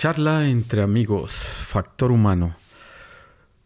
Charla 0.00 0.48
entre 0.48 0.80
amigos, 0.80 1.30
factor 1.30 2.10
humano. 2.10 2.56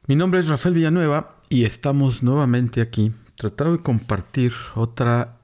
Mi 0.09 0.17
nombre 0.17 0.41
es 0.41 0.49
Rafael 0.49 0.75
Villanueva 0.75 1.37
y 1.49 1.63
estamos 1.63 2.25
nuevamente 2.25 2.81
aquí 2.81 3.13
tratando 3.37 3.77
de 3.77 3.85
compartir 3.85 4.53
otra 4.75 5.37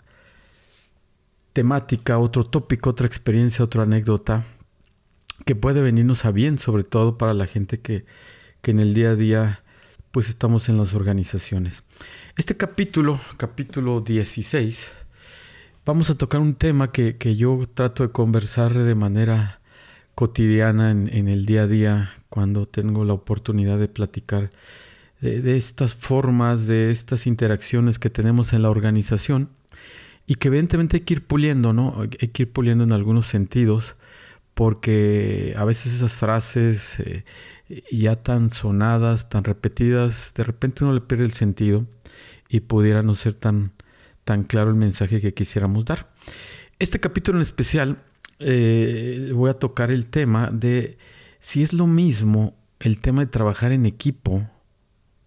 temática, 1.52 2.18
otro 2.18 2.42
tópico, 2.42 2.90
otra 2.90 3.06
experiencia, 3.06 3.64
otra 3.64 3.84
anécdota 3.84 4.42
que 5.46 5.54
puede 5.54 5.80
venirnos 5.80 6.24
a 6.24 6.32
bien, 6.32 6.58
sobre 6.58 6.82
todo 6.82 7.16
para 7.18 7.34
la 7.34 7.46
gente 7.46 7.78
que, 7.78 8.04
que 8.60 8.72
en 8.72 8.80
el 8.80 8.92
día 8.92 9.10
a 9.10 9.14
día 9.14 9.62
pues 10.10 10.28
estamos 10.28 10.68
en 10.68 10.76
las 10.76 10.92
organizaciones. 10.94 11.84
Este 12.36 12.56
capítulo, 12.56 13.20
capítulo 13.36 14.00
16, 14.00 14.90
vamos 15.86 16.10
a 16.10 16.18
tocar 16.18 16.40
un 16.40 16.54
tema 16.54 16.90
que, 16.90 17.16
que 17.16 17.36
yo 17.36 17.68
trato 17.72 18.02
de 18.02 18.10
conversar 18.10 18.74
de 18.74 18.94
manera 18.96 19.59
cotidiana 20.20 20.90
en, 20.90 21.28
el 21.28 21.46
día 21.46 21.62
a 21.62 21.66
día 21.66 22.12
cuando 22.28 22.68
tengo 22.68 23.06
la 23.06 23.14
oportunidad 23.14 23.78
de 23.78 23.88
platicar 23.88 24.50
de, 25.22 25.56
estas 25.56 25.94
formas, 25.94 26.66
de 26.66 26.90
estas 26.90 27.26
interacciones 27.26 27.98
que 27.98 28.10
tenemos 28.10 28.52
en 28.52 28.60
la 28.60 28.68
organización 28.68 29.48
y 30.26 30.34
que 30.34 30.48
evidentemente 30.48 30.98
hay 30.98 31.04
que 31.04 31.14
ir 31.14 31.26
puliendo, 31.26 31.72
¿no? 31.72 31.94
Hay 32.20 32.28
que 32.28 32.42
ir 32.42 32.52
puliendo 32.52 32.84
en 32.84 32.92
algunos 32.92 33.28
sentidos 33.28 33.96
porque 34.52 35.54
a 35.56 35.64
veces 35.64 35.94
esas 35.94 36.12
frases 36.12 37.00
eh, 37.00 37.24
ya 37.90 38.16
tan 38.16 38.50
sonadas, 38.50 39.30
tan 39.30 39.42
repetidas, 39.44 40.34
de 40.36 40.44
repente 40.44 40.84
uno 40.84 40.92
le 40.92 41.00
pierde 41.00 41.24
el 41.24 41.32
sentido 41.32 41.86
y 42.50 42.60
pudiera 42.60 43.02
no 43.02 43.14
ser 43.14 43.32
tan, 43.32 43.72
tan 44.24 44.44
claro 44.44 44.68
el 44.68 44.76
mensaje 44.76 45.22
que 45.22 45.32
quisiéramos 45.32 45.86
dar. 45.86 46.12
Este 46.78 47.00
capítulo 47.00 47.38
en 47.38 47.42
especial 47.42 48.02
eh, 48.40 49.32
voy 49.34 49.50
a 49.50 49.54
tocar 49.54 49.90
el 49.90 50.06
tema 50.06 50.50
de 50.50 50.96
si 51.40 51.62
es 51.62 51.74
lo 51.74 51.86
mismo 51.86 52.56
el 52.78 53.00
tema 53.00 53.20
de 53.20 53.26
trabajar 53.26 53.72
en 53.72 53.84
equipo 53.84 54.48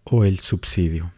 o 0.03 0.25
el 0.25 0.39
subsidio. 0.39 1.11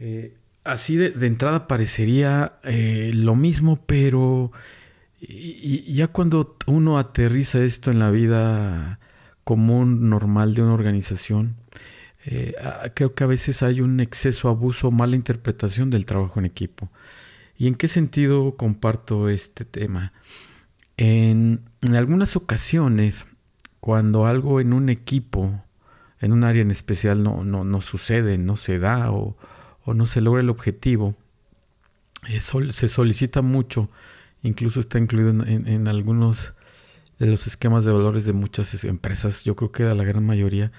Eh, 0.00 0.34
así 0.64 0.96
de, 0.96 1.14
entrada 1.24 1.68
parecería 1.68 2.54
eh, 2.64 3.12
lo 3.14 3.36
mismo, 3.36 3.84
pero 3.86 4.50
ya 5.20 6.08
cuando 6.08 6.56
uno 6.66 6.98
aterriza 6.98 7.62
esto 7.62 7.92
en 7.92 8.00
la 8.00 8.10
vida 8.10 8.98
común, 9.44 10.08
normal 10.10 10.54
de 10.54 10.62
una 10.62 10.74
organización, 10.74 11.56
creo 12.94 13.14
que 13.14 13.24
a 13.24 13.26
veces 13.26 13.62
hay 13.62 13.80
un 13.80 14.00
exceso, 14.00 14.48
abuso 14.48 14.90
mala 14.90 15.16
interpretación 15.16 15.90
del 15.90 16.06
trabajo 16.06 16.40
en 16.40 16.46
equipo. 16.46 16.90
¿Y 17.60 17.66
en 17.66 17.74
qué 17.74 17.88
sentido 17.88 18.56
comparto 18.56 19.28
este 19.28 19.66
tema? 19.66 20.14
En, 20.96 21.60
algunas 21.94 22.34
ocasiones, 22.34 23.26
cuando 23.80 24.24
algo 24.24 24.62
en 24.62 24.72
un 24.72 24.88
equipo, 24.88 25.62
en 26.20 26.32
un 26.32 26.44
área 26.44 26.62
en 26.62 26.70
especial, 26.70 27.22
no, 27.22 27.44
no, 27.44 27.80
sucede, 27.82 28.38
no 28.38 28.56
se 28.56 28.78
da 28.78 29.12
o, 29.12 29.36
no 29.84 30.06
se 30.06 30.22
logra 30.22 30.40
el 30.40 30.48
objetivo, 30.48 31.16
se 32.70 32.88
solicita 32.88 33.42
mucho, 33.42 33.90
incluso 34.42 34.80
está 34.80 34.98
incluido 34.98 35.28
en, 35.44 35.86
algunos 35.86 36.54
de 37.18 37.26
los 37.26 37.46
esquemas 37.46 37.84
de 37.84 37.92
valores 37.92 38.24
de 38.24 38.32
muchas 38.32 38.84
empresas, 38.84 39.44
yo 39.44 39.54
creo 39.54 39.70
que 39.70 39.82
de 39.82 39.94
la 39.94 40.04
gran 40.04 40.24
mayoría, 40.24 40.72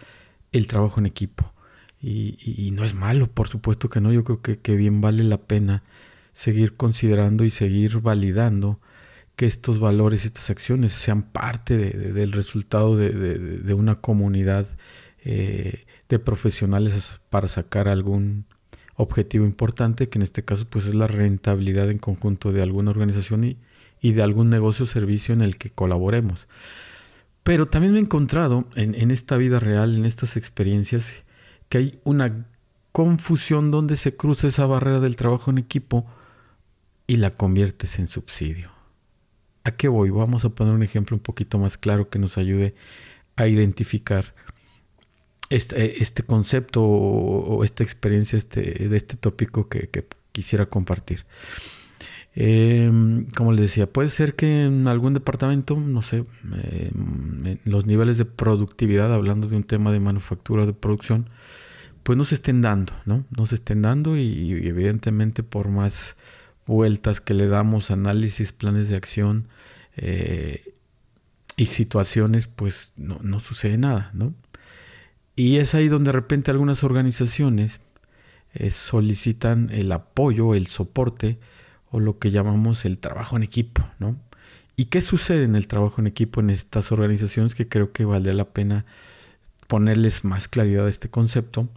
el 0.52 0.66
trabajo 0.66 1.00
en 1.00 1.06
equipo. 1.06 1.54
Y, 2.02 2.72
no 2.74 2.84
es 2.84 2.96
malo, 2.96 3.28
por 3.28 3.50
supuesto 3.50 3.88
que 3.88 4.02
no, 4.02 4.12
yo 4.12 4.24
creo 4.24 4.42
que 4.42 4.76
bien 4.76 5.00
vale 5.00 5.24
la 5.24 5.38
pena 5.38 5.84
seguir 6.34 6.76
considerando 6.76 7.44
y 7.44 7.52
seguir 7.52 8.00
validando 8.00 8.80
que 9.36 9.46
estos 9.46 9.80
valores, 9.80 10.26
estas 10.26 10.50
acciones 10.50 10.94
sean 10.94 11.24
parte 11.24 11.78
del 11.78 12.32
resultado 12.32 12.96
de, 12.96 13.74
una 13.74 13.96
comunidad 13.96 14.68
eh, 15.24 15.86
de 16.10 16.20
profesionales 16.20 17.20
para 17.30 17.48
sacar 17.48 17.88
algún 17.88 18.46
objetivo 18.96 19.46
importante, 19.46 20.08
que 20.08 20.20
en 20.20 20.24
este 20.24 20.44
caso 20.44 20.66
pues 20.70 20.86
es 20.86 20.94
la 20.94 21.08
rentabilidad 21.08 21.90
en 21.90 21.98
conjunto 21.98 22.52
de 22.52 22.62
alguna 22.62 22.92
organización 22.92 23.44
y, 23.44 23.58
y 24.00 24.12
de 24.12 24.22
algún 24.22 24.50
negocio 24.50 24.84
o 24.84 24.88
servicio 24.88 25.34
en 25.34 25.42
el 25.42 25.58
que 25.58 25.70
colaboremos. 25.70 26.48
Pero 27.44 27.68
también 27.68 27.94
me 27.94 28.00
he 28.00 28.04
encontrado 28.04 28.68
en, 28.76 28.94
en 28.94 29.10
esta 29.10 29.38
vida 29.38 29.60
real, 29.60 29.96
en 29.96 30.06
estas 30.06 30.38
experiencias, 30.38 31.24
que 31.70 31.78
hay 31.80 32.00
una 32.04 32.46
confusión 32.92 33.72
donde 33.72 33.96
se 33.96 34.16
cruza 34.16 34.48
esa 34.48 34.66
barrera 34.66 35.00
del 35.00 35.16
trabajo 35.16 35.50
en 35.50 35.58
equipo 35.58 36.06
y 37.12 37.18
la 37.18 37.32
conviertes 37.32 38.00
en 38.00 38.08
subsidio. 38.08 38.72
¿A 39.66 39.72
qué 39.72 39.90
voy? 39.90 40.10
Vamos 40.12 40.46
a 40.46 40.50
poner 40.50 40.74
un 40.74 40.82
ejemplo 40.82 41.18
un 41.18 41.22
poquito 41.22 41.58
más 41.58 41.78
claro 41.78 42.10
que 42.10 42.20
nos 42.20 42.38
ayude 42.38 42.74
a 43.36 43.48
identificar 43.48 44.34
este, 45.50 46.02
este 46.02 46.24
concepto 46.24 46.82
o, 46.82 47.66
esta 47.66 47.84
experiencia 47.84 48.38
este, 48.38 48.88
de 48.88 48.96
este 48.96 49.18
tópico 49.18 49.68
que, 49.68 49.90
quisiera 50.32 50.68
compartir. 50.68 51.26
Em, 52.34 53.26
como 53.36 53.52
les 53.52 53.64
decía, 53.64 53.92
puede 53.92 54.08
ser 54.08 54.36
que 54.36 54.64
en 54.64 54.88
algún 54.88 55.14
departamento, 55.14 55.76
no 55.76 56.02
sé, 56.02 56.24
em, 56.64 57.58
los 57.66 57.86
niveles 57.86 58.20
de 58.20 58.24
productividad, 58.24 59.14
hablando 59.14 59.50
de 59.50 59.58
un 59.58 59.64
tema 59.64 59.92
de 59.92 60.00
manufactura 60.00 60.66
de 60.66 60.72
producción, 60.72 61.30
pues 62.04 62.18
no 62.18 62.24
se 62.24 62.36
estén 62.36 62.62
dando, 62.62 62.94
¿no? 63.06 63.26
No 63.38 63.44
estén 63.44 63.82
dando 63.82 64.16
y 64.16 64.54
evidentemente 64.66 65.44
por 65.44 65.68
más 65.68 66.16
vueltas 66.66 67.22
que 67.22 67.34
le 67.34 67.48
damos, 67.48 67.92
análisis, 67.92 68.52
planes 68.52 68.90
de 68.90 68.96
acción 68.96 69.48
eh, 69.96 70.74
y 71.58 71.68
situaciones, 71.68 72.48
pues 72.48 72.94
no, 72.96 73.40
sucede 73.40 73.78
nada, 73.78 74.12
¿no? 74.14 74.34
Y 75.36 75.58
es 75.58 75.76
ahí 75.76 75.88
donde 75.88 76.10
de 76.10 76.14
repente 76.14 76.52
algunas 76.52 76.84
organizaciones 76.84 77.80
eh, 78.54 78.70
solicitan 78.70 79.70
el 79.72 79.92
apoyo, 79.92 80.56
el 80.56 80.68
soporte 80.68 81.40
o 81.90 82.00
lo 82.00 82.20
que 82.20 82.32
llamamos 82.32 82.86
el 82.86 83.00
trabajo 83.00 83.38
en 83.38 83.44
equipo, 83.44 83.88
¿no? 84.00 84.18
¿Y 84.76 84.86
qué 84.86 85.02
sucede 85.02 85.44
en 85.44 85.56
el 85.56 85.68
trabajo 85.68 86.02
en 86.02 86.08
equipo 86.08 86.40
en 86.40 86.50
estas 86.50 86.92
organizaciones 86.92 87.54
que 87.54 87.68
creo 87.68 87.92
que 87.92 88.06
vale 88.06 88.34
la 88.34 88.46
pena 88.46 88.86
ponerles 89.68 90.24
más 90.24 90.48
claridad 90.48 90.88
a 90.88 90.90
este 90.90 91.10
concepto? 91.10 91.70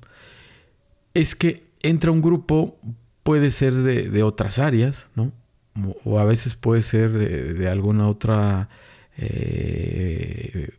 Es 1.12 1.34
que 1.34 1.64
entra 1.82 2.10
un 2.10 2.22
grupo 2.22 2.78
puede 3.24 3.50
ser 3.50 3.72
de, 3.74 4.22
otras 4.22 4.60
áreas, 4.60 5.10
¿no? 5.16 5.32
O, 6.04 6.20
a 6.20 6.24
veces 6.24 6.54
puede 6.54 6.82
ser 6.82 7.10
de, 7.10 7.68
alguna 7.68 8.06
otra, 8.06 8.68
eh, 9.16 10.70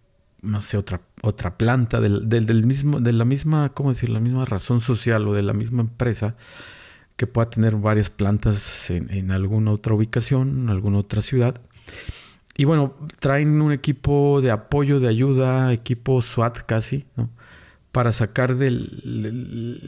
no 0.41 0.61
sé, 0.61 0.78
otra, 0.78 1.01
otra 1.22 1.57
planta 1.57 2.00
del, 2.00 2.29
del, 2.29 2.66
mismo, 2.66 3.01
de 3.01 3.11
la 3.11 3.25
misma, 3.25 3.69
¿cómo 3.73 3.89
decir? 3.89 4.09
La 4.09 4.22
misma 4.22 4.45
razón 4.45 4.79
social 4.79 5.28
o 5.28 5.33
de 5.33 5.41
la 5.41 5.51
misma 5.51 5.81
empresa 5.81 6.35
que 7.17 7.28
pueda 7.28 7.50
tener 7.50 7.75
varias 7.75 8.09
plantas 8.09 8.89
en, 8.89 9.12
en 9.12 9.31
alguna 9.31 9.72
otra 9.72 9.95
ubicación, 9.95 10.63
en 10.63 10.69
alguna 10.69 11.00
otra 11.00 11.22
ciudad. 11.22 11.59
Y 12.57 12.66
bueno, 12.66 12.95
traen 13.19 13.59
un 13.59 13.73
equipo 13.73 14.39
de 14.41 14.51
apoyo, 14.51 15.00
de 15.00 15.09
ayuda, 15.09 15.73
equipo 15.73 16.22
SWAT 16.22 16.59
casi, 16.66 17.06
¿no? 17.17 17.29
Para 17.91 18.12
sacar 18.12 18.56
del 18.56 19.01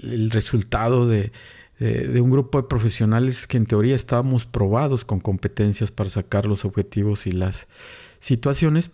el 0.03 0.29
resultado 0.31 1.07
de, 1.07 1.31
de, 1.79 2.21
un 2.21 2.31
grupo 2.31 2.61
de 2.61 2.67
profesionales 2.67 3.45
que 3.47 3.57
en 3.57 3.65
teoría 3.65 3.95
estábamos 3.95 4.45
probados 4.45 5.05
con 5.05 5.19
competencias 5.19 5.91
para 5.91 6.09
sacar 6.09 6.45
los 6.45 6.65
objetivos 6.65 7.27
y 7.27 7.31
las 7.31 7.67
situaciones. 8.19 8.91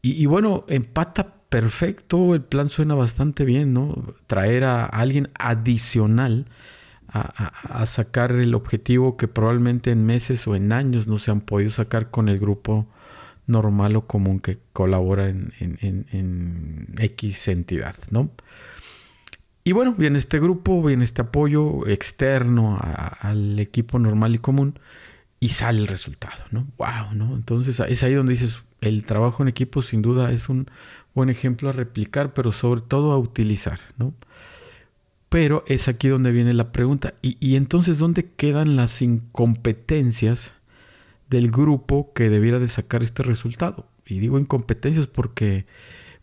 Y, 0.00 0.26
bueno, 0.26 0.64
empata 0.68 1.34
perfecto, 1.48 2.34
el 2.34 2.42
plan 2.42 2.68
suena 2.68 2.94
bastante 2.94 3.46
bien, 3.46 3.72
¿no? 3.72 4.14
Traer 4.26 4.64
a 4.64 4.84
alguien 4.84 5.30
adicional 5.38 6.46
a, 7.08 7.86
sacar 7.86 8.32
el 8.32 8.54
objetivo 8.54 9.16
que 9.16 9.28
probablemente 9.28 9.92
en 9.92 10.04
meses 10.04 10.46
o 10.48 10.56
en 10.56 10.72
años 10.72 11.06
no 11.06 11.18
se 11.18 11.30
han 11.30 11.40
podido 11.40 11.70
sacar 11.70 12.10
con 12.10 12.28
el 12.28 12.38
grupo 12.38 12.86
normal 13.46 13.94
o 13.96 14.06
común 14.06 14.40
que 14.40 14.58
colabora 14.72 15.28
en, 15.28 15.52
en, 15.60 16.06
en 16.10 16.88
X 16.98 17.48
entidad, 17.48 17.94
¿no? 18.10 18.30
Y 19.66 19.72
bueno, 19.72 19.94
viene 19.96 20.18
este 20.18 20.38
grupo, 20.38 20.82
viene 20.82 21.04
este 21.04 21.22
apoyo 21.22 21.86
externo 21.86 22.78
al 22.82 23.58
equipo 23.58 23.98
normal 23.98 24.34
y 24.34 24.38
común 24.38 24.78
y 25.40 25.48
sale 25.48 25.78
el 25.78 25.86
resultado, 25.86 26.44
¿no? 26.50 26.66
¡Wow! 26.76 27.14
¿no? 27.14 27.34
Entonces 27.34 27.80
es 27.80 28.02
ahí 28.02 28.12
donde 28.12 28.34
dices, 28.34 28.62
el 28.82 29.04
trabajo 29.04 29.42
en 29.42 29.48
equipo 29.48 29.80
sin 29.80 30.02
duda 30.02 30.32
es 30.32 30.50
un 30.50 30.68
buen 31.14 31.30
ejemplo 31.30 31.70
a 31.70 31.72
replicar, 31.72 32.34
pero 32.34 32.52
sobre 32.52 32.82
todo 32.82 33.12
a 33.12 33.18
utilizar, 33.18 33.80
¿no? 33.96 34.12
Pero 35.30 35.64
es 35.66 35.88
aquí 35.88 36.08
donde 36.08 36.30
viene 36.30 36.52
la 36.52 36.70
pregunta. 36.70 37.14
¿Y, 37.22 37.38
y 37.40 37.56
entonces 37.56 37.96
dónde 37.96 38.30
quedan 38.36 38.76
las 38.76 39.00
incompetencias 39.00 40.54
del 41.30 41.50
grupo 41.50 42.12
que 42.12 42.28
debiera 42.28 42.58
de 42.58 42.68
sacar 42.68 43.02
este 43.02 43.22
resultado? 43.22 43.88
Y 44.06 44.18
digo 44.18 44.38
incompetencias 44.38 45.06
porque, 45.06 45.64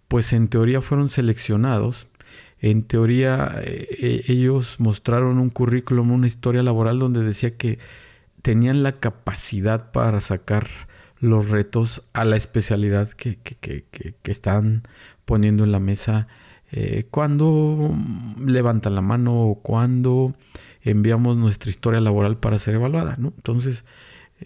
pues 0.08 0.32
en 0.32 0.48
teoría 0.48 0.82
fueron 0.82 1.10
seleccionados 1.10 2.08
en 2.62 2.84
teoría, 2.84 3.56
eh, 3.64 3.88
eh, 4.00 4.24
ellos 4.28 4.76
mostraron 4.78 5.40
un 5.40 5.50
currículum, 5.50 6.12
una 6.12 6.28
historia 6.28 6.62
laboral 6.62 7.00
donde 7.00 7.24
decía 7.24 7.58
que 7.58 7.80
tenían 8.44 8.84
la 8.84 9.00
capacidad 9.00 9.92
para 9.92 10.22
sacar 10.22 10.68
los 11.20 11.50
retos 11.50 12.04
a 12.14 12.24
la 12.24 12.36
especialidad 12.36 13.10
que, 13.10 13.40
están 14.24 14.84
poniendo 15.26 15.64
en 15.64 15.72
la 15.72 15.80
mesa 15.80 16.28
eh, 16.72 17.08
cuando 17.10 17.96
levantan 18.40 18.94
la 18.96 19.02
mano 19.02 19.42
o 19.42 19.56
cuando 19.56 20.36
enviamos 20.84 21.38
nuestra 21.38 21.72
historia 21.72 22.00
laboral 22.00 22.38
para 22.38 22.60
ser 22.60 22.76
evaluada. 22.76 23.18
Entonces, 23.20 23.86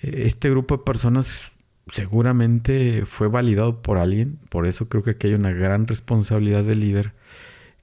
este 0.01 0.49
grupo 0.49 0.77
de 0.77 0.83
personas 0.83 1.51
seguramente 1.87 3.05
fue 3.05 3.27
validado 3.27 3.81
por 3.81 3.97
alguien, 3.97 4.39
por 4.49 4.67
eso 4.67 4.87
creo 4.87 5.03
que 5.03 5.11
aquí 5.11 5.27
hay 5.27 5.33
una 5.33 5.51
gran 5.51 5.85
responsabilidad 5.85 6.63
del 6.63 6.79
líder 6.79 7.13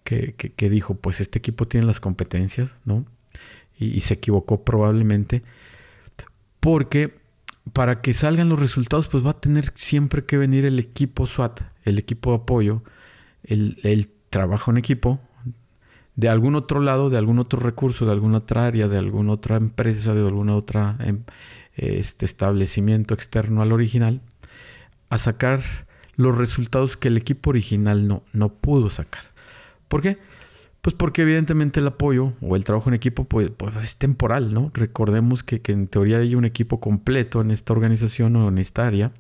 que, 0.04 0.70
dijo, 0.70 0.94
pues 0.96 1.20
este 1.20 1.38
equipo 1.38 1.66
tiene 1.66 1.86
las 1.86 2.00
competencias, 2.00 2.74
¿no? 2.84 3.06
y 3.78 4.00
se 4.02 4.14
equivocó 4.14 4.62
probablemente, 4.64 5.42
porque 6.60 7.14
para 7.72 8.00
que 8.00 8.12
salgan 8.12 8.48
los 8.48 8.58
resultados, 8.58 9.08
pues 9.08 9.24
va 9.24 9.30
a 9.30 9.40
tener 9.40 9.70
siempre 9.74 10.24
que 10.24 10.36
venir 10.36 10.64
el 10.64 10.78
equipo 10.78 11.26
SWAT, 11.26 11.60
el 11.84 11.98
equipo 11.98 12.30
de 12.30 12.36
apoyo, 12.36 12.82
el, 13.44 14.08
trabajo 14.30 14.70
en 14.70 14.78
equipo, 14.78 15.20
de 16.16 16.28
algún 16.28 16.54
otro 16.54 16.80
lado, 16.80 17.10
de 17.10 17.18
algún 17.18 17.38
otro 17.38 17.60
recurso, 17.60 18.06
de 18.06 18.12
alguna 18.12 18.38
otra 18.38 18.66
área, 18.66 18.88
de 18.88 18.98
alguna 18.98 19.32
otra 19.32 19.56
empresa, 19.56 20.14
de 20.14 20.26
alguna 20.26 20.56
otra 20.56 20.96
em, 21.00 21.22
este 21.74 22.24
establecimiento 22.24 23.14
externo 23.14 23.62
al 23.62 23.72
original, 23.72 24.20
a 25.10 25.18
sacar 25.18 25.60
los 26.16 26.36
resultados 26.36 26.96
que 26.96 27.08
el 27.08 27.16
equipo 27.16 27.50
original 27.50 28.08
no, 28.08 28.22
no 28.32 28.48
pudo 28.54 28.88
sacar. 28.88 29.31
¿Por 29.92 30.00
qué? 30.00 30.16
Pues 30.80 30.96
porque 30.96 31.20
evidentemente 31.20 31.80
el 31.80 31.86
apoyo 31.86 32.32
o 32.40 32.56
el 32.56 32.64
trabajo 32.64 32.88
en 32.88 32.94
equipo 32.94 33.24
pues, 33.24 33.50
pues 33.54 33.76
es 33.76 33.98
temporal, 33.98 34.54
¿no? 34.54 34.70
Recordemos 34.72 35.42
que, 35.42 35.60
en 35.66 35.86
teoría 35.86 36.16
hay 36.16 36.34
un 36.34 36.46
equipo 36.46 36.80
completo 36.80 37.42
en 37.42 37.50
esta 37.50 37.74
organización 37.74 38.34
o 38.36 38.48
en 38.48 38.56
esta 38.56 38.86
área 38.86 39.12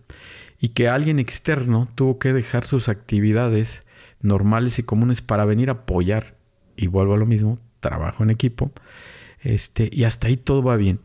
y 0.62 0.70
que 0.70 0.88
alguien 0.88 1.18
externo 1.18 1.88
tuvo 1.94 2.18
que 2.18 2.32
dejar 2.32 2.66
sus 2.66 2.88
actividades 2.88 3.82
normales 4.22 4.78
y 4.78 4.82
comunes 4.82 5.20
para 5.20 5.44
venir 5.44 5.68
a 5.68 5.72
apoyar, 5.72 6.36
y 6.74 6.86
vuelvo 6.86 7.12
a 7.12 7.18
lo 7.18 7.26
mismo, 7.26 7.58
trabajo 7.80 8.22
en 8.22 8.30
equipo, 8.30 8.72
este, 9.42 9.90
y 9.92 10.04
hasta 10.04 10.28
ahí 10.28 10.38
todo 10.38 10.62
va 10.62 10.76
bien. 10.76 11.00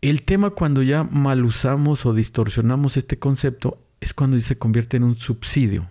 El 0.00 0.22
tema 0.22 0.48
cuando 0.48 0.80
ya 0.82 1.04
mal 1.04 1.44
usamos 1.44 2.06
o 2.06 2.14
distorsionamos 2.14 2.96
este 2.96 3.18
concepto 3.18 3.78
es 4.00 4.14
cuando 4.14 4.40
se 4.40 4.56
convierte 4.56 4.96
en 4.96 5.04
un 5.04 5.16
subsidio. 5.16 5.86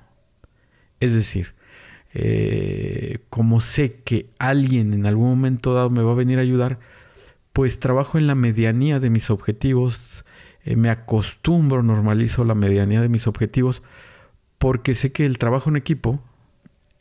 Es 0.99 1.13
decir, 1.13 1.55
eh, 2.19 3.19
como 3.29 3.61
sé 3.61 4.01
que 4.03 4.31
alguien 4.39 4.91
en 4.95 5.05
algún 5.05 5.29
momento 5.29 5.75
dado 5.75 5.91
me 5.91 6.01
va 6.01 6.13
a 6.13 6.15
venir 6.15 6.39
a 6.39 6.41
ayudar, 6.41 6.79
pues 7.53 7.79
trabajo 7.79 8.17
en 8.17 8.25
la 8.25 8.33
medianía 8.33 8.99
de 8.99 9.11
mis 9.11 9.29
objetivos, 9.29 10.25
eh, 10.65 10.75
me 10.75 10.89
acostumbro, 10.89 11.83
normalizo 11.83 12.43
la 12.43 12.55
medianía 12.55 13.01
de 13.01 13.09
mis 13.09 13.27
objetivos, 13.27 13.83
porque 14.57 14.95
sé 14.95 15.11
que 15.11 15.27
el 15.27 15.37
trabajo 15.37 15.69
en 15.69 15.75
equipo, 15.75 16.19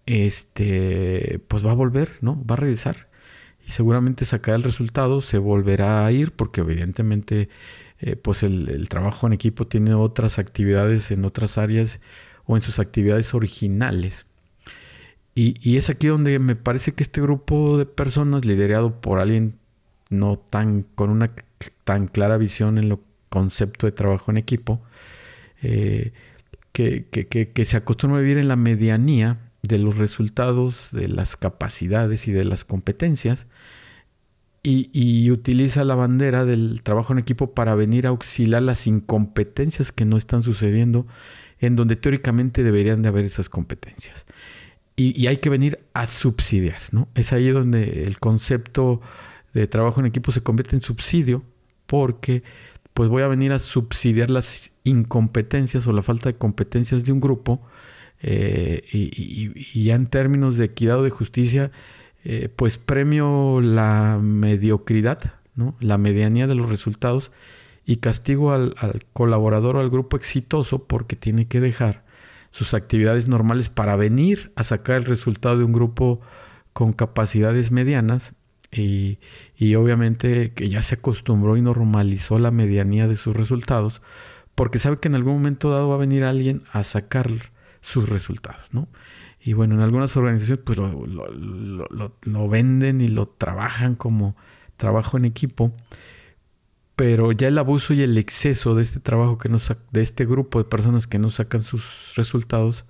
este, 0.05 1.41
pues 1.49 1.65
va 1.65 1.71
a 1.71 1.75
volver, 1.75 2.19
¿no? 2.21 2.45
Va 2.45 2.57
a 2.57 2.59
regresar 2.59 3.09
y 3.67 3.71
seguramente 3.71 4.27
sacará 4.27 4.59
el 4.59 4.65
resultado, 4.65 5.23
se 5.23 5.39
volverá 5.39 6.05
a 6.05 6.13
ir, 6.13 6.33
porque 6.33 6.61
evidentemente, 6.61 7.49
eh, 8.01 8.17
pues 8.17 8.43
el 8.43 8.87
trabajo 8.91 9.27
en 9.27 9.33
equipo 9.33 9.67
tiene 9.67 9.95
otras 9.95 10.39
actividades 10.39 11.11
en 11.11 11.25
otras 11.25 11.57
áreas 11.57 12.01
o 12.45 12.57
en 12.57 12.61
sus 12.61 12.79
actividades 12.79 13.33
originales. 13.33 14.27
Y, 15.39 15.77
es 15.77 15.91
aquí 15.91 16.07
donde 16.07 16.39
me 16.39 16.57
parece 16.57 16.93
que 16.93 17.03
este 17.03 17.21
grupo 17.21 17.77
de 17.77 17.85
personas, 17.85 18.47
liderado 18.47 19.03
por 19.03 19.21
alguien 19.21 19.59
no 20.09 20.39
tan 20.39 20.83
con 20.83 21.11
una 21.11 21.31
tan 21.85 22.09
clara 22.09 22.39
visión 22.39 22.79
en 22.79 22.89
lo 22.89 23.01
concepto 23.29 23.87
de 23.87 23.93
trabajo 23.93 24.31
en 24.31 24.39
equipo, 24.39 24.81
eh, 25.63 26.13
que, 26.73 27.65
se 27.67 27.77
acostumbra 27.77 28.19
a 28.19 28.23
vivir 28.23 28.39
en 28.39 28.49
la 28.49 28.57
medianía 28.57 29.39
de 29.63 29.79
los 29.79 29.99
resultados, 29.99 30.89
de 30.93 31.09
las 31.09 31.37
capacidades 31.37 32.29
y 32.29 32.33
de 32.33 32.45
las 32.45 32.65
competencias, 32.65 33.47
y, 34.63 34.89
y, 34.95 35.31
utiliza 35.31 35.85
la 35.85 35.97
bandera 35.97 36.47
del 36.47 36.81
trabajo 36.83 37.13
en 37.13 37.19
equipo 37.19 37.53
para 37.53 37.75
venir 37.75 38.07
a 38.07 38.11
auxiliar 38.11 38.63
las 38.63 38.87
incompetencias 38.87 39.93
que 39.93 40.07
no 40.07 40.17
están 40.17 40.43
sucediendo 40.43 41.07
en 41.61 41.77
donde 41.77 41.97
teóricamente 41.97 42.63
deberían 42.63 43.03
de 43.03 43.09
haber 43.09 43.27
esas 43.27 43.51
competencias 43.51 44.25
y, 44.97 45.27
hay 45.27 45.37
que 45.37 45.51
venir 45.51 45.79
a 45.93 46.07
subsidiar, 46.07 46.81
¿no? 46.91 47.09
Es 47.15 47.35
ahí 47.35 47.51
donde 47.51 48.05
el 48.05 48.19
concepto 48.19 49.03
de 49.53 49.67
trabajo 49.67 50.01
en 50.01 50.07
equipo 50.07 50.33
se 50.33 50.43
convierte 50.43 50.75
en 50.75 50.81
subsidio 50.81 51.43
porque 51.87 52.43
pues 52.95 53.11
voy 53.11 53.23
a 53.23 53.29
venir 53.29 53.53
a 53.53 53.59
subsidiar 53.59 54.31
las 54.31 54.73
incompetencias 54.85 55.87
o 55.87 55.93
la 55.93 56.01
falta 56.01 56.31
de 56.31 56.39
competencias 56.39 57.05
de 57.05 57.13
un 57.13 57.21
grupo 57.21 57.61
eh, 58.23 58.83
y, 58.91 59.85
ya 59.85 59.95
en 59.95 60.07
términos 60.07 60.57
de 60.57 60.65
equidad 60.65 61.01
o 61.01 61.03
de 61.03 61.11
justicia 61.11 61.71
eh, 62.25 62.49
pues 62.55 62.79
premio 62.79 63.61
la 63.61 64.19
mediocridad, 64.23 65.35
¿no? 65.55 65.77
la 65.79 65.99
medianía 65.99 66.47
de 66.47 66.55
los 66.55 66.71
resultados 66.71 67.33
y 67.85 67.97
castigo 67.97 68.53
al, 68.53 68.75
al 68.79 69.05
colaborador 69.13 69.77
o 69.77 69.81
al 69.81 69.91
grupo 69.91 70.17
exitoso 70.17 70.85
porque 70.85 71.17
tiene 71.17 71.47
que 71.47 71.61
dejar 71.61 72.06
sus 72.57 72.73
actividades 72.73 73.29
normales 73.29 73.69
para 73.69 73.97
venir 73.97 74.51
a 74.57 74.65
sacar 74.65 74.97
el 74.97 75.05
resultado 75.05 75.59
de 75.59 75.65
un 75.65 75.75
grupo 75.75 76.23
con 76.73 76.95
capacidades 76.95 77.71
medianas 77.71 78.33
y, 78.73 79.19
obviamente 79.75 80.53
que 80.55 80.71
ya 80.71 80.81
se 80.81 80.95
acostumbró 80.95 81.59
y 81.59 81.61
normalizó 81.61 82.39
la 82.39 82.51
medianía 82.51 83.09
de 83.09 83.17
sus 83.17 83.37
resultados 83.37 84.01
porque 84.55 84.79
sabe 84.79 85.01
que 85.01 85.09
en 85.09 85.17
algún 85.17 85.35
momento 85.35 85.71
dado 85.71 85.91
va 85.91 85.97
a 85.97 85.99
venir 85.99 86.25
alguien 86.25 86.63
a 86.73 86.83
sacar 86.83 87.31
sus 87.83 88.09
resultados, 88.09 88.63
¿no? 88.73 88.89
Y 89.39 89.53
bueno, 89.53 89.75
en 89.75 89.83
algunas 89.83 90.17
organizaciones 90.17 90.65
pues 90.65 90.79
lo, 90.79 91.07
lo 92.23 92.49
venden 92.49 93.03
y 93.03 93.09
lo 93.09 93.29
trabajan 93.29 93.97
como 93.97 94.35
trabajo 94.79 95.19
en 95.19 95.27
equipo 95.27 95.75
pero 96.97 97.31
ya 97.33 97.49
el 97.49 97.59
abuso 97.59 97.93
y 97.93 98.03
el 98.03 98.17
exceso 98.17 98.75
de 98.75 98.83
este 98.83 99.01
trabajo 99.01 99.37
que 99.37 99.51
de 99.93 100.03
este 100.03 100.25
grupo 100.25 100.59
de 100.59 100.65
personas 100.65 101.07
que 101.07 101.19
no 101.19 101.29
sacan 101.29 101.63
sus 101.63 102.15
resultados, 102.17 102.87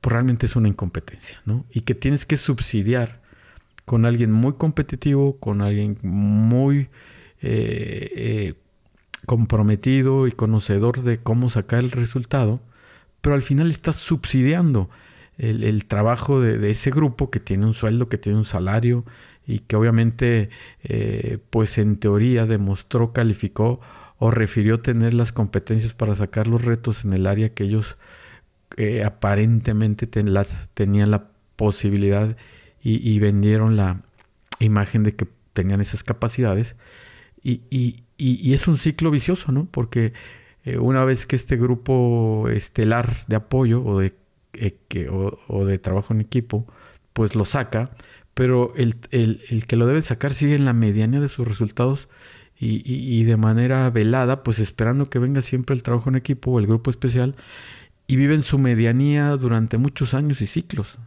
pues 0.00 0.12
realmente 0.12 0.46
es 0.46 0.56
una 0.56 0.68
incompetencia, 0.68 1.40
¿no? 1.46 1.64
Y 1.70 1.82
que 1.82 1.94
tienes 1.94 2.26
que 2.26 2.36
subsidiar 2.36 3.22
con 3.84 4.06
alguien 4.06 4.32
muy 4.32 4.54
competitivo, 4.54 5.38
con 5.38 5.62
alguien 5.62 5.96
muy 6.02 6.88
eh, 7.40 8.10
eh, 8.16 8.54
comprometido 9.24 10.26
y 10.26 10.32
conocedor 10.32 11.02
de 11.02 11.18
cómo 11.18 11.48
sacar 11.48 11.78
el 11.78 11.92
resultado, 11.92 12.60
pero 13.20 13.36
al 13.36 13.42
final 13.42 13.70
estás 13.70 13.96
subsidiando 13.96 14.90
el, 15.38 15.84
trabajo 15.86 16.40
de, 16.40 16.70
ese 16.70 16.90
grupo 16.90 17.30
que 17.30 17.40
tiene 17.40 17.66
un 17.66 17.74
sueldo, 17.74 18.08
que 18.08 18.18
tiene 18.18 18.38
un 18.38 18.44
salario, 18.44 19.04
y 19.46 19.60
que 19.60 19.76
obviamente 19.76 20.48
eh, 20.82 21.38
pues 21.50 21.78
en 21.78 21.96
teoría 21.96 22.46
demostró, 22.46 23.12
calificó 23.12 23.80
o 24.18 24.30
refirió 24.30 24.80
tener 24.80 25.12
las 25.12 25.32
competencias 25.32 25.92
para 25.92 26.14
sacar 26.14 26.46
los 26.46 26.64
retos 26.64 27.04
en 27.04 27.12
el 27.12 27.26
área 27.26 27.50
que 27.50 27.64
ellos 27.64 27.98
eh, 28.78 29.04
aparentemente 29.04 30.06
tenían 30.06 31.10
la 31.10 31.28
posibilidad 31.56 32.36
y, 32.82 33.18
vendieron 33.18 33.76
la 33.76 34.02
imagen 34.58 35.04
de 35.04 35.14
que 35.14 35.26
tenían 35.54 35.80
esas 35.80 36.04
capacidades 36.04 36.76
y, 37.42 37.62
y 37.70 38.52
es 38.52 38.68
un 38.68 38.76
ciclo 38.76 39.10
vicioso, 39.10 39.52
¿no? 39.52 39.66
Porque 39.70 40.12
eh, 40.64 40.78
una 40.78 41.04
vez 41.04 41.26
que 41.26 41.36
este 41.36 41.56
grupo 41.56 42.48
estelar 42.48 43.26
de 43.26 43.36
apoyo 43.36 43.84
o 43.84 43.98
de, 43.98 44.14
que, 44.88 45.08
o 45.10 45.64
de 45.64 45.78
trabajo 45.78 46.14
en 46.14 46.20
equipo 46.20 46.66
pues 47.14 47.36
lo 47.36 47.44
saca, 47.46 47.90
pero 48.34 48.74
el, 48.76 48.96
que 49.66 49.76
lo 49.76 49.86
debe 49.86 50.02
sacar 50.02 50.34
sigue 50.34 50.56
en 50.56 50.66
la 50.66 50.74
medianía 50.74 51.20
de 51.20 51.28
sus 51.28 51.48
resultados 51.48 52.08
y, 52.58 53.24
de 53.24 53.36
manera 53.36 53.90
velada, 53.90 54.42
pues 54.42 54.58
esperando 54.58 55.10
que 55.10 55.18
venga 55.18 55.42
siempre 55.42 55.76
el 55.76 55.82
trabajo 55.82 56.08
en 56.08 56.16
equipo 56.16 56.50
o 56.50 56.58
el 56.58 56.66
grupo 56.66 56.90
especial 56.90 57.36
y 58.06 58.16
vive 58.16 58.34
en 58.34 58.42
su 58.42 58.58
medianía 58.58 59.30
durante 59.36 59.76
muchos 59.76 60.14
años 60.14 60.40
y 60.40 60.46
ciclos. 60.46 60.98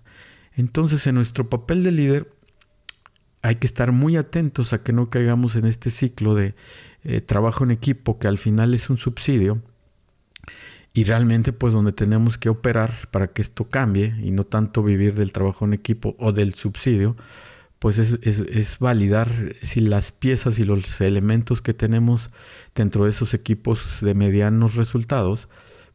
Entonces, 0.56 1.06
en 1.08 1.16
nuestro 1.16 1.50
papel 1.50 1.84
de 1.84 1.92
líder 1.92 2.32
hay 3.42 3.56
que 3.56 3.68
estar 3.68 3.92
muy 3.92 4.18
atentos 4.18 4.74
a 4.74 4.84
que 4.84 4.94
no 4.94 5.10
caigamos 5.10 5.56
en 5.56 5.66
este 5.66 5.90
ciclo 5.90 6.36
de 6.36 6.54
eh, 7.04 7.22
trabajo 7.22 7.64
en 7.64 7.72
equipo 7.72 8.20
que 8.20 8.28
al 8.28 8.38
final 8.38 8.74
es 8.74 8.90
un 8.90 8.98
subsidio 8.98 9.62
y 10.98 11.04
realmente 11.04 11.54
pues 11.54 11.76
donde 11.76 11.92
tenemos 11.92 12.40
que 12.40 12.50
operar 12.50 12.92
para 13.12 13.28
que 13.28 13.44
esto 13.44 13.66
cambie 13.70 14.16
y 14.24 14.32
no 14.32 14.46
tanto 14.46 14.82
vivir 14.82 15.14
del 15.14 15.32
trabajo 15.32 15.64
en 15.64 15.74
equipo 15.74 16.16
o 16.18 16.32
del 16.32 16.56
subsidio, 16.56 17.16
pues 17.78 18.00
es, 18.00 18.80
validar 18.80 19.54
si 19.62 19.80
las 19.82 20.12
piezas 20.12 20.58
y 20.58 20.64
los 20.64 21.00
elementos 21.00 21.62
que 21.62 21.76
tenemos 21.76 22.32
dentro 22.74 23.04
de 23.04 23.12
esos 23.12 23.36
equipos 23.36 24.00
de 24.02 24.16
medianos 24.16 24.74
resultados, 24.74 25.50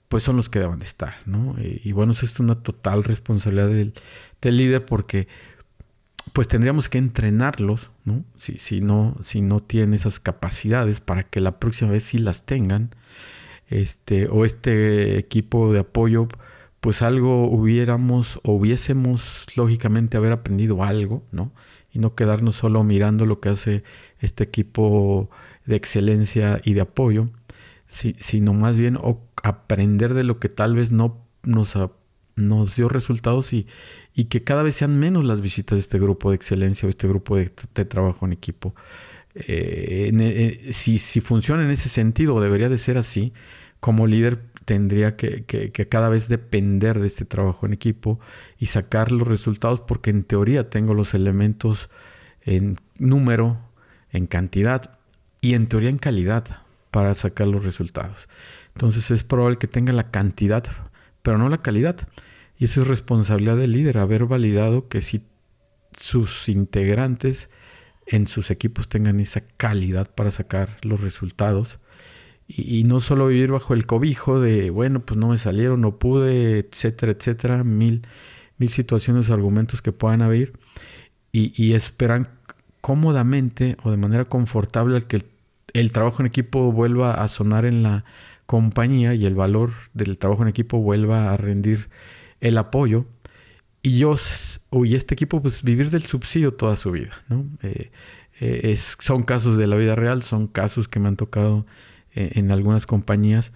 pues 0.08 0.22
son 0.22 0.36
los 0.36 0.48
que 0.48 0.60
deben 0.60 0.78
de 0.78 0.84
estar, 0.84 1.16
¿no? 1.26 1.56
Y, 1.58 1.90
bueno, 1.90 2.12
es 2.12 2.38
una 2.38 2.62
total 2.62 3.02
responsabilidad 3.02 3.70
del, 3.70 3.94
líder 4.56 4.84
porque 4.86 5.26
pues 6.32 6.46
tendríamos 6.46 6.88
que 6.88 6.98
entrenarlos, 6.98 7.90
¿no? 8.04 8.24
Si, 8.38 8.56
si 8.58 8.80
¿no? 8.80 9.16
si 9.24 9.40
no 9.40 9.58
tienen 9.58 9.94
esas 9.94 10.20
capacidades 10.20 11.00
para 11.00 11.24
que 11.24 11.40
la 11.40 11.58
próxima 11.58 11.90
vez 11.90 12.04
sí 12.04 12.18
las 12.18 12.46
tengan 12.46 12.94
este, 13.80 14.28
o 14.28 14.44
este 14.44 15.18
equipo 15.18 15.72
de 15.72 15.80
apoyo, 15.80 16.28
pues 16.82 17.00
algo 17.00 17.48
hubiéramos 17.48 18.40
o 18.42 18.54
hubiésemos 18.54 19.46
lógicamente 19.56 20.16
haber 20.16 20.32
aprendido 20.32 20.82
algo, 20.82 21.22
¿no? 21.30 21.52
Y 21.92 22.00
no 22.00 22.16
quedarnos 22.16 22.56
solo 22.56 22.82
mirando 22.82 23.24
lo 23.24 23.38
que 23.38 23.50
hace 23.50 23.84
este 24.18 24.42
equipo 24.42 25.30
de 25.64 25.76
excelencia 25.76 26.60
y 26.64 26.74
de 26.74 26.80
apoyo, 26.80 27.28
sino 27.86 28.52
más 28.52 28.76
bien 28.76 28.98
aprender 29.42 30.14
de 30.14 30.24
lo 30.24 30.40
que 30.40 30.48
tal 30.48 30.74
vez 30.74 30.90
no 30.90 31.24
nos, 31.44 31.76
dio 32.74 32.88
resultados 32.88 33.52
y, 33.52 33.66
que 34.28 34.42
cada 34.42 34.64
vez 34.64 34.74
sean 34.74 34.98
menos 34.98 35.24
las 35.24 35.40
visitas 35.40 35.76
de 35.76 35.80
este 35.80 35.98
grupo 36.00 36.30
de 36.30 36.36
excelencia 36.36 36.86
o 36.86 36.90
este 36.90 37.06
grupo 37.06 37.36
de, 37.36 37.48
trabajo 37.84 38.26
en 38.26 38.32
equipo. 38.32 38.74
Eh, 39.34 40.10
eh, 40.12 40.72
si, 40.72 40.98
si 40.98 41.20
funciona 41.20 41.64
en 41.64 41.70
ese 41.70 41.88
sentido, 41.88 42.40
debería 42.40 42.68
de 42.68 42.78
ser 42.78 42.98
así, 42.98 43.32
como 43.82 44.06
líder 44.06 44.38
tendría 44.64 45.16
que, 45.16 45.44
cada 45.90 46.08
vez 46.08 46.28
depender 46.28 47.00
de 47.00 47.08
este 47.08 47.24
trabajo 47.24 47.66
en 47.66 47.72
equipo 47.72 48.20
y 48.56 48.66
sacar 48.66 49.10
los 49.10 49.26
resultados 49.26 49.80
porque 49.80 50.10
en 50.10 50.22
teoría 50.22 50.70
tengo 50.70 50.94
los 50.94 51.14
elementos 51.14 51.90
en 52.42 52.76
número, 52.96 53.58
en 54.12 54.28
cantidad 54.28 55.00
y 55.40 55.54
en 55.54 55.66
teoría 55.66 55.90
en 55.90 55.98
calidad 55.98 56.58
para 56.92 57.16
sacar 57.16 57.48
los 57.48 57.64
resultados. 57.64 58.28
Entonces 58.72 59.10
es 59.10 59.24
probable 59.24 59.58
que 59.58 59.66
tenga 59.66 59.92
la 59.92 60.12
cantidad, 60.12 60.62
pero 61.22 61.36
no 61.36 61.48
la 61.48 61.58
calidad. 61.58 62.06
Y 62.56 62.66
esa 62.66 62.82
es 62.82 62.86
responsabilidad 62.86 63.56
del 63.56 63.72
líder, 63.72 63.98
haber 63.98 64.26
validado 64.26 64.86
que 64.86 65.00
si 65.00 65.26
sus 65.98 66.48
integrantes 66.48 67.50
en 68.06 68.28
sus 68.28 68.52
equipos 68.52 68.88
tengan 68.88 69.18
esa 69.18 69.40
calidad 69.40 70.08
para 70.14 70.30
sacar 70.30 70.76
los 70.82 71.00
resultados 71.00 71.80
y, 72.54 72.84
no 72.84 73.00
solo 73.00 73.28
vivir 73.28 73.52
bajo 73.52 73.74
el 73.74 73.86
cobijo 73.86 74.40
de, 74.40 74.70
bueno, 74.70 75.00
pues 75.00 75.18
no 75.18 75.28
me 75.28 75.38
salieron, 75.38 75.80
no 75.80 75.98
pude, 75.98 76.58
etcétera, 76.58 77.12
etcétera, 77.12 77.64
mil, 77.64 78.02
mil 78.58 78.68
situaciones, 78.68 79.30
argumentos 79.30 79.82
que 79.82 79.92
puedan 79.92 80.22
haber, 80.22 80.52
y, 81.32 81.52
y 81.62 81.74
esperan 81.74 82.28
cómodamente 82.82 83.76
o 83.84 83.90
de 83.90 83.96
manera 83.96 84.26
confortable 84.26 85.02
que 85.04 85.24
el, 85.72 85.92
trabajo 85.92 86.20
en 86.20 86.26
equipo 86.26 86.72
vuelva 86.72 87.14
a 87.14 87.28
sonar 87.28 87.64
en 87.64 87.82
la 87.82 88.04
compañía 88.44 89.14
y 89.14 89.24
el 89.24 89.34
valor 89.34 89.70
del 89.94 90.18
trabajo 90.18 90.42
en 90.42 90.48
equipo 90.48 90.78
vuelva 90.78 91.32
a 91.32 91.36
rendir 91.38 91.88
el 92.40 92.58
apoyo. 92.58 93.06
Y 93.82 93.98
yo, 93.98 94.14
y 94.84 94.94
este 94.94 95.14
equipo, 95.14 95.40
pues 95.40 95.62
vivir 95.62 95.90
del 95.90 96.02
subsidio 96.02 96.52
toda 96.54 96.76
su 96.76 96.90
vida, 96.92 97.22
¿no? 97.28 97.46
Eh, 97.62 97.90
eh, 98.40 98.76
son 98.76 99.22
casos 99.22 99.56
de 99.56 99.66
la 99.66 99.76
vida 99.76 99.94
real, 99.94 100.22
son 100.22 100.46
casos 100.46 100.88
que 100.88 101.00
me 101.00 101.08
han 101.08 101.16
tocado 101.16 101.64
en 102.14 102.52
algunas 102.52 102.86
compañías 102.86 103.52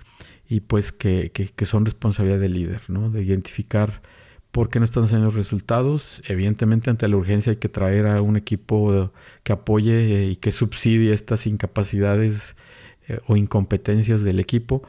y 0.49 0.61
pues 0.61 0.93
que, 0.93 1.31
son 1.63 1.85
responsabilidad 1.85 2.39
del 2.39 2.55
líder, 2.55 2.83
¿no? 2.89 3.11
De 3.11 3.23
identificar 3.23 4.01
por 4.53 4.71
qué 4.71 4.79
no 4.79 4.85
están 4.85 5.07
saliendo 5.07 5.31
resultados. 5.31 6.23
Evidentemente 6.29 6.91
ante 6.91 7.09
la 7.09 7.17
urgencia 7.17 7.51
hay 7.51 7.57
que 7.57 7.69
traer 7.69 8.07
a 8.07 8.23
un 8.23 8.37
equipo 8.37 9.13
que 9.43 9.53
apoye 9.53 9.93
eh, 9.93 10.27
y 10.31 10.37
que 10.37 10.53
subsidie 10.53 11.13
estas 11.13 11.47
incapacidades 11.47 12.57
eh, 13.09 13.19
o 13.27 13.37
incompetencias 13.37 14.23
del 14.23 14.41
equipo, 14.41 14.83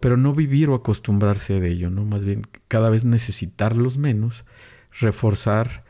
pero 0.00 0.16
no 0.16 0.32
vivir 0.32 0.68
o 0.68 0.74
acostumbrarse 0.74 1.60
de 1.60 1.70
ello, 1.70 1.90
¿no? 1.90 2.04
Más 2.04 2.24
bien 2.24 2.42
cada 2.68 2.90
vez 2.90 3.04
necesitarlos 3.04 3.98
menos, 3.98 4.44
reforzar, 5.00 5.84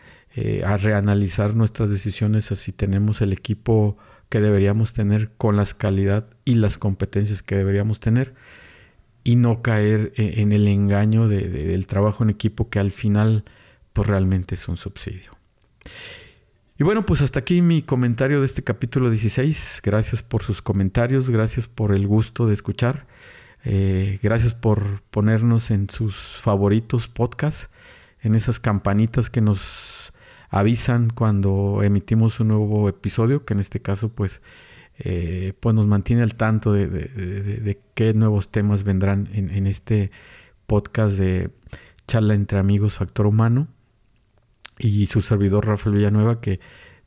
a 0.67 0.77
reanalizar 0.77 1.55
nuestras 1.55 1.91
decisiones 1.91 2.47
si 2.47 2.73
tenemos 2.73 3.21
el 3.21 3.33
equipo 3.33 3.97
que 4.35 4.41
deberíamos 4.41 4.93
tener 4.93 5.31
con 5.39 5.55
las 5.55 5.75
calidad 5.75 6.27
y 6.45 6.57
las 6.57 6.77
competencias 6.77 7.45
que 7.45 7.55
deberíamos 7.55 8.01
tener 8.01 8.35
y 9.23 9.37
no 9.37 9.63
caer 9.63 10.11
e, 10.17 10.41
en 10.43 10.51
el 10.51 10.67
engaño 10.67 11.29
del 11.29 11.87
trabajo 11.87 12.25
en 12.25 12.31
equipo 12.31 12.69
que 12.69 12.81
al 12.81 12.91
final 12.91 13.45
pues 13.93 14.09
realmente 14.09 14.57
es 14.57 14.67
un 14.67 14.77
subsidio. 14.77 15.39
Y 16.77 16.83
bueno, 16.83 17.07
pues 17.07 17.23
hasta 17.23 17.39
aquí 17.39 17.63
mi 17.63 17.83
comentario 17.83 18.41
de 18.41 18.47
este 18.47 18.65
capítulo 18.65 19.09
16. 19.09 19.81
Gracias 19.85 20.25
por 20.25 20.43
sus 20.43 20.63
comentarios, 20.63 21.31
gracias 21.31 21.69
por 21.69 21.95
el 21.95 22.09
gusto 22.09 22.49
de 22.49 22.55
escuchar, 22.55 23.07
eh, 23.65 24.19
gracias 24.21 24.53
por 24.53 25.03
ponernos 25.13 25.71
en 25.71 25.89
sus 25.89 26.17
favoritos 26.43 27.07
podcasts, 27.07 27.71
en 28.21 28.35
esas 28.35 28.59
campanitas 28.59 29.31
que 29.31 29.41
nos 29.41 30.13
avisan 30.55 31.11
cuando 31.11 31.83
emitimos 31.83 32.39
un 32.39 32.49
nuevo 32.49 32.89
episodio, 32.89 33.45
que 33.45 33.55
en 33.55 33.61
este 33.61 33.81
caso 33.81 34.11
pues, 34.11 34.41
eh, 35.01 35.53
pues 35.59 35.75
nos 35.75 35.89
mantiene 35.89 36.23
al 36.23 36.37
tanto 36.37 36.73
de, 36.73 37.81
qué 37.95 38.15
nuevos 38.15 38.51
temas 38.51 38.85
vendrán 38.85 39.29
en, 39.33 39.67
este 39.67 40.13
podcast 40.69 41.19
de 41.19 41.51
charla 42.07 42.35
entre 42.35 42.61
amigos 42.61 42.95
Factor 42.95 43.27
Humano 43.27 43.67
y 44.79 45.07
su 45.07 45.23
servidor 45.23 45.67
Rafael 45.67 45.97
Villanueva 45.97 46.41
que 46.41 46.61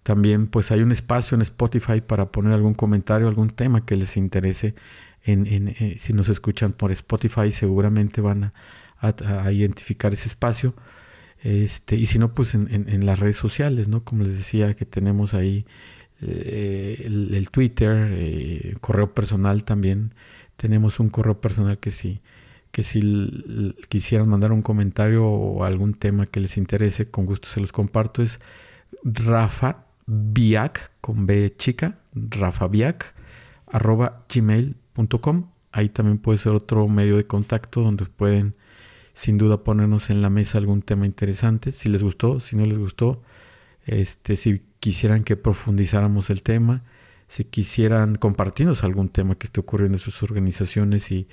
también 0.03 0.47
pues 0.47 0.71
hay 0.71 0.81
un 0.81 0.91
espacio 0.91 1.35
en 1.35 1.41
Spotify 1.41 2.01
para 2.01 2.29
poner 2.33 2.51
algún 2.51 2.73
comentario, 2.73 3.29
algún 3.29 3.51
tema 3.51 3.85
que 3.85 3.95
les 3.95 4.17
interese. 4.17 4.75
En, 5.23 5.47
eh, 5.47 5.95
si 5.99 6.11
nos 6.11 6.27
escuchan 6.27 6.73
por 6.73 6.91
Spotify 6.91 7.53
seguramente 7.53 8.19
van 8.19 8.51
a 8.99 9.51
identificar 9.53 10.11
ese 10.11 10.27
espacio. 10.27 10.73
Este, 11.43 11.95
y 11.95 12.05
si 12.07 12.19
no, 12.19 12.33
pues 12.33 12.55
en, 12.55 13.05
las 13.05 13.19
redes 13.19 13.37
sociales, 13.37 13.87
¿no? 13.87 14.03
Como 14.03 14.23
les 14.23 14.37
decía, 14.37 14.73
que 14.75 14.85
tenemos 14.85 15.33
ahí 15.33 15.65
eh, 16.21 17.03
el, 17.05 17.49
Twitter, 17.51 18.09
eh, 18.11 18.75
correo 18.81 19.13
personal 19.13 19.63
también. 19.63 20.13
Tenemos 20.55 20.99
un 20.99 21.09
correo 21.09 21.39
personal 21.39 21.77
que 21.77 21.91
si, 21.91 22.21
que 22.71 22.83
si 22.83 23.75
quisieran 23.89 24.29
mandar 24.29 24.51
un 24.51 24.61
comentario 24.61 25.25
o 25.25 25.63
algún 25.63 25.93
tema 25.93 26.25
que 26.25 26.39
les 26.39 26.57
interese, 26.57 27.09
con 27.09 27.25
gusto 27.25 27.47
se 27.47 27.59
los 27.59 27.71
comparto. 27.71 28.21
Es 28.21 28.39
Rafa 29.03 29.85
Biac, 30.07 30.91
con 31.01 31.25
B 31.27 31.53
chica, 31.57 31.99
Rafa 32.15 32.67
Biac, 32.67 33.13
arroba 33.67 34.25
gmail.com. 34.33 35.49
Ahí 35.71 35.89
también 35.89 36.17
puede 36.17 36.39
ser 36.39 36.53
otro 36.53 36.87
medio 36.87 37.17
de 37.17 37.27
contacto 37.27 37.81
donde 37.81 38.05
pueden 38.05 38.55
sin 39.17 39.39
duda 39.39 39.63
ponernos 39.63 40.11
en 40.11 40.21
la 40.21 40.29
mesa 40.29 40.59
algún 40.59 40.83
tema 40.83 41.07
interesante, 41.07 41.71
si 41.71 41.89
les 41.89 42.03
gustó, 42.03 42.39
si 42.39 42.55
no 42.55 42.67
les 42.67 42.77
gustó, 42.77 43.23
este, 43.87 44.35
si 44.35 44.61
quisieran 44.79 45.23
que 45.23 45.35
profundizáramos 45.35 46.29
el 46.29 46.43
tema, 46.43 46.83
si 47.27 47.43
quisieran 47.43 48.17
compartirnos 48.17 48.83
algún 48.83 49.09
tema 49.09 49.33
que 49.33 49.47
esté 49.47 49.59
ocurriendo 49.59 49.95
en 49.97 50.01
sus 50.01 50.21
organizaciones 50.21 51.11
y, 51.11 51.27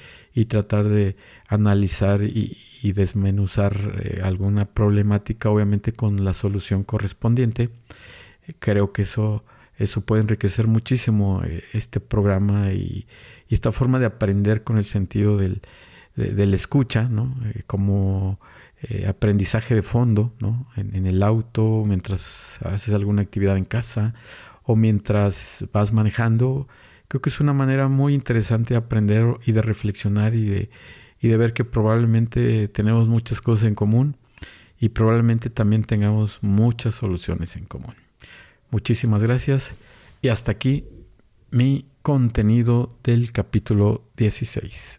tratar 0.47 0.89
de 0.89 1.17
analizar 1.47 2.23
y, 2.23 2.57
desmenuzar 2.95 4.01
eh, 4.03 4.21
alguna 4.23 4.65
problemática, 4.65 5.51
obviamente 5.51 5.93
con 5.93 6.25
la 6.25 6.33
solución 6.33 6.85
correspondiente. 6.85 7.69
creo 8.61 8.93
que 8.93 9.03
eso, 9.03 9.45
eso 9.77 10.01
puede 10.01 10.23
enriquecer 10.23 10.69
muchísimo 10.69 11.43
eh, 11.45 11.63
este 11.75 12.01
programa 12.01 12.73
y, 12.73 13.07
esta 13.51 13.73
forma 13.73 13.99
de 13.99 14.07
aprender 14.07 14.65
con 14.65 14.79
el 14.79 14.87
sentido 14.87 15.37
del, 15.37 15.61
de, 16.17 16.47
la 16.47 16.57
escucha, 16.57 17.09
¿no? 17.09 17.35
Eh, 17.45 17.63
como 17.67 18.39
eh, 18.83 19.07
aprendizaje 19.07 19.75
de 19.75 19.83
fondo, 19.83 20.33
¿no? 20.41 20.69
En, 20.77 21.07
el 21.07 21.23
auto, 21.23 21.85
mientras 21.87 22.59
haces 22.63 22.95
alguna 22.95 23.23
actividad 23.23 23.57
en 23.57 23.65
casa 23.65 24.15
o 24.63 24.77
mientras 24.77 25.67
vas 25.73 25.93
manejando. 25.93 26.69
Creo 27.09 27.21
que 27.21 27.31
es 27.31 27.41
una 27.41 27.53
manera 27.53 27.89
muy 27.89 28.15
interesante 28.15 28.75
de 28.75 28.79
aprender 28.79 29.39
y 29.45 29.53
de 29.53 29.63
reflexionar 29.63 30.35
y 30.35 30.45
de, 30.45 30.71
y 31.21 31.29
de 31.29 31.37
ver 31.37 31.53
que 31.53 31.65
probablemente 31.65 32.69
tenemos 32.69 33.09
muchas 33.09 33.41
cosas 33.41 33.67
en 33.67 33.75
común 33.75 34.17
y 34.79 34.91
probablemente 34.91 35.51
también 35.51 35.85
tengamos 35.85 36.39
muchas 36.43 36.95
soluciones 36.95 37.57
en 37.57 37.65
común. 37.65 37.95
Muchísimas 38.71 39.23
gracias 39.23 39.75
y 40.21 40.29
hasta 40.29 40.53
aquí 40.53 40.85
mi 41.51 41.87
contenido 42.03 42.99
del 43.05 43.33
capítulo 43.33 44.03
16. 44.17 44.93